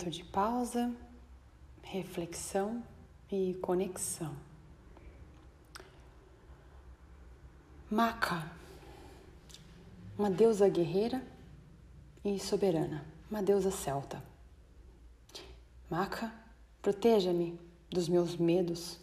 [0.00, 0.96] Momento de pausa,
[1.82, 2.82] reflexão
[3.30, 4.34] e conexão.
[7.90, 8.50] Maca,
[10.16, 11.22] uma deusa guerreira
[12.24, 14.24] e soberana, uma deusa celta.
[15.90, 16.32] Maca,
[16.80, 17.60] proteja-me
[17.90, 18.98] dos meus medos.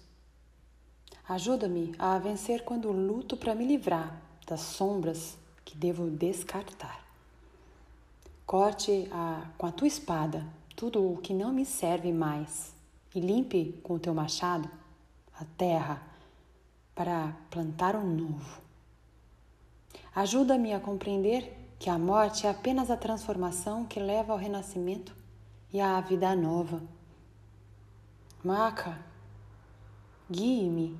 [1.29, 7.05] Ajuda-me a vencer quando luto para me livrar das sombras que devo descartar.
[8.47, 10.43] Corte a, com a tua espada
[10.77, 12.71] tudo o que não me serve mais
[13.15, 14.69] e limpe com o teu machado
[15.33, 16.01] a terra
[16.93, 18.61] para plantar um novo.
[20.15, 25.15] Ajuda-me a compreender que a morte é apenas a transformação que leva ao renascimento
[25.73, 26.81] e à vida nova.
[28.43, 29.03] Maca,
[30.29, 30.95] guie-me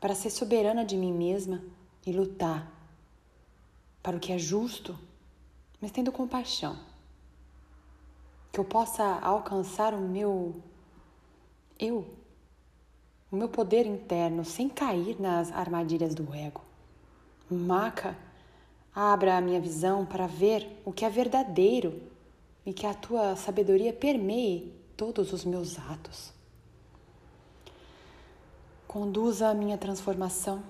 [0.00, 1.62] para ser soberana de mim mesma
[2.06, 2.72] e lutar
[4.02, 4.98] para o que é justo
[5.78, 6.89] mas tendo compaixão.
[8.52, 10.54] Que eu possa alcançar o meu
[11.78, 12.06] eu,
[13.30, 16.60] o meu poder interno, sem cair nas armadilhas do ego.
[17.50, 18.16] Maca,
[18.94, 22.02] abra a minha visão para ver o que é verdadeiro
[22.66, 26.32] e que a tua sabedoria permeie todos os meus atos.
[28.86, 30.62] Conduza a minha transformação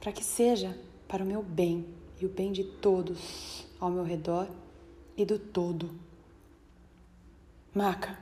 [0.00, 0.76] para que seja
[1.06, 1.86] para o meu bem
[2.20, 4.48] e o bem de todos ao meu redor
[5.16, 6.07] e do todo.
[7.78, 8.18] Maca,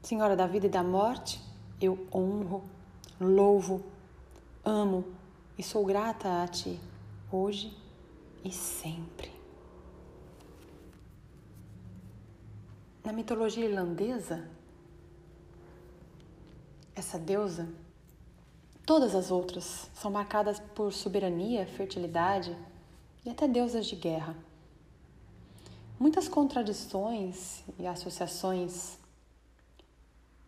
[0.00, 1.40] Senhora da vida e da morte,
[1.80, 2.62] eu honro,
[3.20, 3.84] louvo,
[4.64, 5.04] amo
[5.58, 6.78] e sou grata a Ti,
[7.32, 7.76] hoje
[8.44, 9.32] e sempre.
[13.02, 14.48] Na mitologia irlandesa,
[16.94, 17.68] essa deusa,
[18.86, 22.56] todas as outras são marcadas por soberania, fertilidade
[23.26, 24.36] e até deusas de guerra.
[26.00, 28.98] Muitas contradições e associações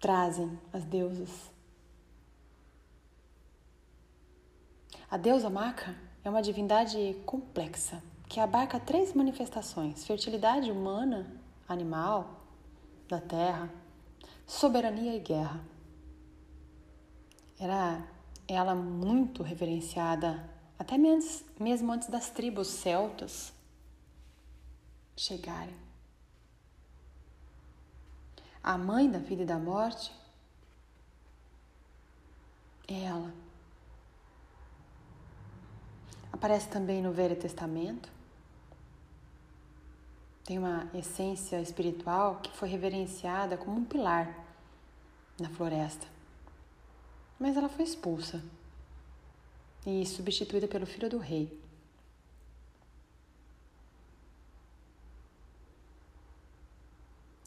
[0.01, 1.29] trazem as deusas.
[5.11, 11.31] A deusa Maca é uma divindade complexa que abarca três manifestações: fertilidade humana,
[11.69, 12.47] animal,
[13.07, 13.71] da terra,
[14.47, 15.63] soberania e guerra.
[17.61, 18.03] Era
[18.49, 20.49] ela muito reverenciada
[20.79, 23.53] até mesmo antes das tribos celtas
[25.23, 25.77] chegarem.
[28.63, 30.13] A mãe da vida e da morte
[32.89, 33.33] é ela.
[36.33, 38.11] Aparece também no Velho Testamento.
[40.45, 44.45] Tem uma essência espiritual que foi reverenciada como um pilar
[45.41, 46.07] na floresta.
[47.39, 48.43] Mas ela foi expulsa
[49.87, 51.63] e substituída pelo filho do rei.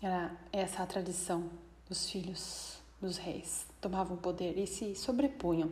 [0.02, 1.50] Era essa a tradição
[1.88, 3.66] dos filhos dos reis.
[3.80, 5.72] Tomavam poder e se sobrepunham.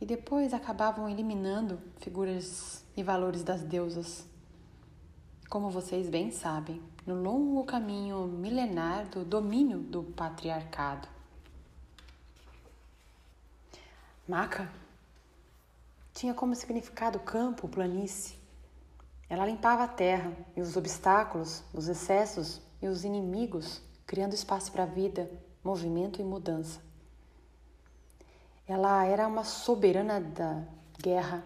[0.00, 4.26] E depois acabavam eliminando figuras e valores das deusas.
[5.48, 11.08] Como vocês bem sabem, no longo caminho milenar do domínio do patriarcado.
[14.26, 14.70] Maca
[16.14, 18.41] tinha como significado campo, planície.
[19.32, 24.84] Ela limpava a terra e os obstáculos, os excessos e os inimigos, criando espaço para
[24.84, 25.30] vida,
[25.64, 26.82] movimento e mudança.
[28.68, 30.62] Ela era uma soberana da
[30.98, 31.42] guerra,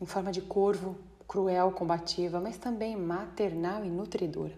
[0.00, 0.96] em forma de corvo,
[1.26, 4.56] cruel, combativa, mas também maternal e nutridora.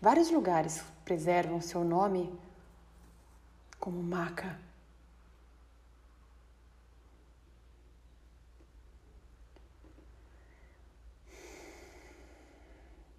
[0.00, 2.32] Vários lugares preservam seu nome
[3.80, 4.56] como Maca,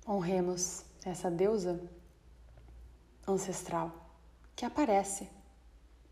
[0.08, 1.78] Honremos essa deusa
[3.28, 3.92] ancestral
[4.56, 5.30] que aparece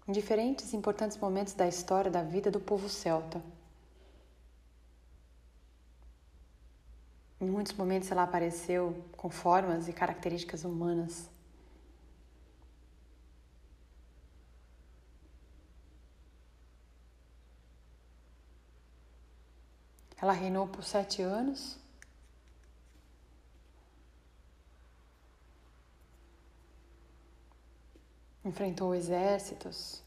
[0.05, 3.41] em diferentes importantes momentos da história da vida do povo celta.
[7.39, 11.29] Em muitos momentos ela apareceu com formas e características humanas.
[20.21, 21.77] Ela reinou por sete anos
[28.45, 30.03] enfrentou exércitos.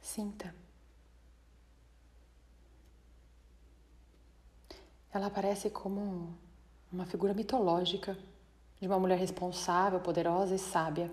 [0.00, 0.52] Sinta.
[5.12, 6.34] Ela aparece como
[6.90, 8.18] uma figura mitológica
[8.80, 11.10] de uma mulher responsável, poderosa e sábia.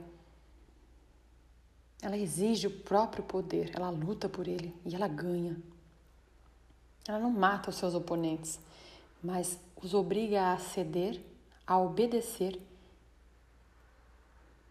[2.01, 5.59] Ela exige o próprio poder, ela luta por ele e ela ganha
[7.07, 8.59] Ela não mata os seus oponentes,
[9.23, 11.21] mas os obriga a ceder,
[11.65, 12.59] a obedecer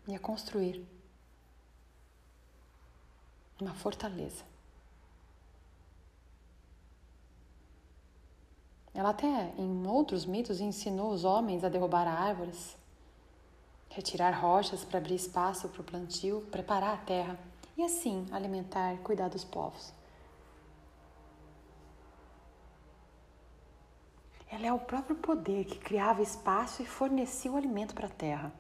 [0.09, 0.85] e a construir
[3.61, 4.45] uma fortaleza.
[8.95, 12.77] Ela até em outros mitos ensinou os homens a derrubar árvores,
[13.91, 17.39] retirar rochas para abrir espaço para o plantio, preparar a terra
[17.77, 19.93] e assim alimentar cuidar dos povos.
[24.57, 28.51] Ela é o próprio poder que criava espaço e fornecia o alimento para a terra.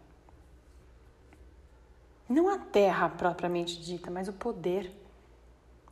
[2.29, 4.93] Não a terra propriamente dita, mas o poder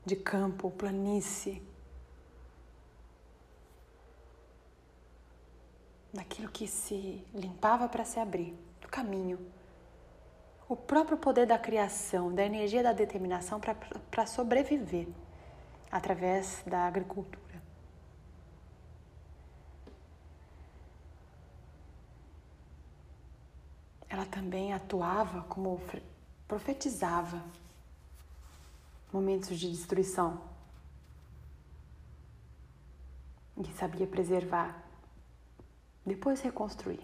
[0.05, 1.63] de campo, planície,
[6.13, 9.39] daquilo que se limpava para se abrir, do caminho.
[10.69, 15.09] O próprio poder da criação, da energia da determinação para sobreviver
[15.91, 17.45] através da agricultura.
[24.15, 25.81] Ela também atuava como
[26.47, 27.43] profetizava
[29.11, 30.39] momentos de destruição
[33.57, 34.85] e sabia preservar,
[36.05, 37.01] depois reconstruir.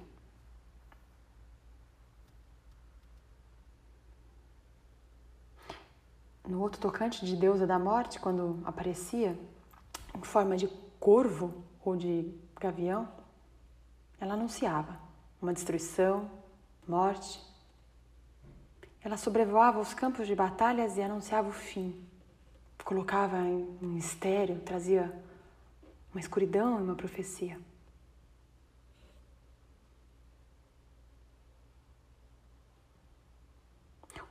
[6.47, 9.39] No outro tocante de deusa da morte, quando aparecia
[10.15, 13.11] em forma de corvo ou de gavião,
[14.21, 15.01] ela anunciava
[15.41, 16.40] uma destruição,
[16.91, 17.41] morte,
[19.03, 22.05] ela sobrevoava os campos de batalhas e anunciava o fim.
[22.85, 25.15] Colocava em um mistério, trazia
[26.13, 27.57] uma escuridão e uma profecia.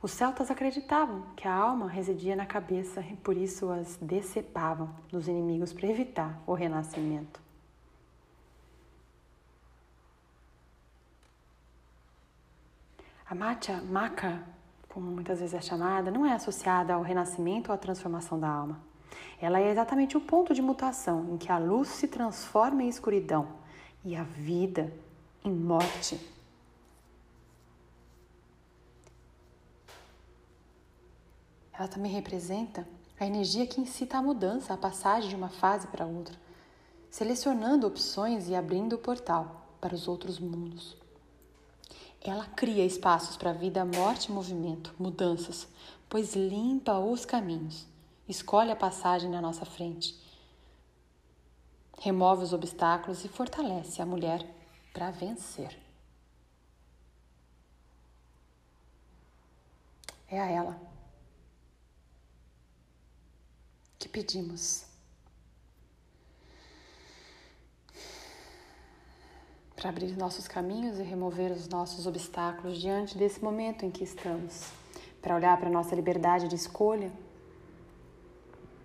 [0.02, 5.28] Os celtas acreditavam que a alma residia na cabeça e por isso as decepavam dos
[5.28, 7.49] inimigos para evitar o renascimento.
[13.30, 14.44] A Matcha Maca
[14.90, 18.80] como muitas vezes é chamada, não é associada ao renascimento ou à transformação da alma.
[19.40, 23.46] Ela é exatamente o ponto de mutação em que a luz se transforma em escuridão
[24.04, 24.92] e a vida
[25.44, 26.20] em morte.
[31.72, 32.86] Ela também representa
[33.18, 36.36] a energia que incita a mudança, a passagem de uma fase para outra,
[37.08, 40.96] selecionando opções e abrindo o portal para os outros mundos.
[42.22, 45.66] Ela cria espaços para vida, morte movimento, mudanças,
[46.08, 47.86] pois limpa os caminhos,
[48.28, 50.14] escolhe a passagem na nossa frente,
[51.98, 54.46] remove os obstáculos e fortalece a mulher
[54.92, 55.78] para vencer.
[60.28, 60.80] É a ela
[63.98, 64.89] que pedimos
[69.80, 74.70] para abrir nossos caminhos e remover os nossos obstáculos diante desse momento em que estamos,
[75.22, 77.10] para olhar para a nossa liberdade de escolha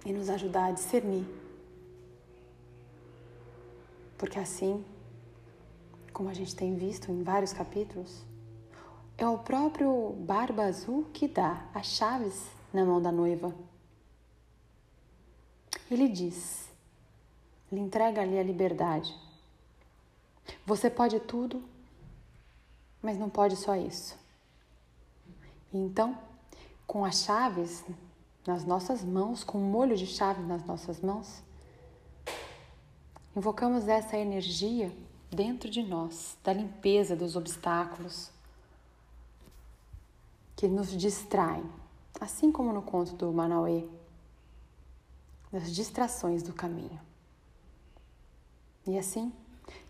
[0.05, 1.25] e nos ajudar a discernir.
[4.17, 4.85] Porque assim,
[6.13, 8.23] como a gente tem visto em vários capítulos,
[9.17, 13.53] é o próprio Barba Azul que dá as chaves na mão da noiva.
[15.91, 16.69] Ele diz,
[17.69, 19.24] lhe entrega ali a liberdade
[20.65, 21.63] você pode tudo,
[23.01, 24.17] mas não pode só isso.
[25.73, 26.17] Então,
[26.87, 27.83] com as chaves
[28.45, 31.43] nas nossas mãos, com o molho de chave nas nossas mãos,
[33.35, 34.95] invocamos essa energia
[35.29, 38.31] dentro de nós, da limpeza dos obstáculos
[40.55, 41.69] que nos distraem,
[42.19, 43.85] assim como no conto do Manauê,
[45.51, 46.99] das distrações do caminho.
[48.87, 49.33] E assim,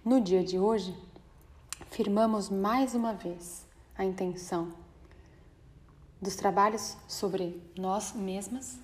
[0.03, 0.95] no dia de hoje,
[1.89, 3.65] firmamos mais uma vez
[3.97, 4.73] a intenção
[6.21, 8.79] dos trabalhos sobre nós mesmas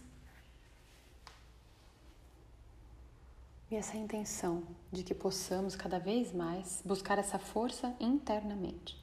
[3.71, 8.99] e essa intenção de que possamos cada vez mais buscar essa força internamente.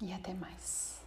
[0.00, 1.03] E até mais.